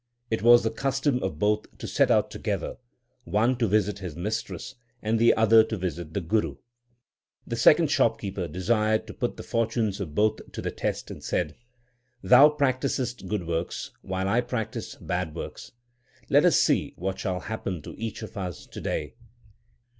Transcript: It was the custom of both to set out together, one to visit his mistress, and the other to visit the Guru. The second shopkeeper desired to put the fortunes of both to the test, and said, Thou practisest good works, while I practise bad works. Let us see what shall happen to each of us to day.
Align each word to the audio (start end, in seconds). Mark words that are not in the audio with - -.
It 0.31 0.41
was 0.41 0.63
the 0.63 0.71
custom 0.71 1.21
of 1.21 1.37
both 1.37 1.67
to 1.77 1.85
set 1.87 2.09
out 2.09 2.31
together, 2.31 2.77
one 3.23 3.55
to 3.59 3.67
visit 3.67 3.99
his 3.99 4.15
mistress, 4.15 4.73
and 4.99 5.19
the 5.19 5.31
other 5.35 5.63
to 5.65 5.77
visit 5.77 6.15
the 6.15 6.21
Guru. 6.21 6.55
The 7.45 7.55
second 7.55 7.91
shopkeeper 7.91 8.47
desired 8.47 9.05
to 9.05 9.13
put 9.13 9.37
the 9.37 9.43
fortunes 9.43 9.99
of 9.99 10.15
both 10.15 10.39
to 10.53 10.59
the 10.63 10.71
test, 10.71 11.11
and 11.11 11.23
said, 11.23 11.53
Thou 12.23 12.49
practisest 12.49 13.27
good 13.27 13.45
works, 13.45 13.91
while 14.01 14.27
I 14.27 14.41
practise 14.41 14.95
bad 14.95 15.35
works. 15.35 15.71
Let 16.31 16.45
us 16.45 16.59
see 16.59 16.95
what 16.95 17.19
shall 17.19 17.41
happen 17.41 17.83
to 17.83 17.93
each 17.95 18.23
of 18.23 18.35
us 18.35 18.65
to 18.65 18.81
day. 18.81 19.13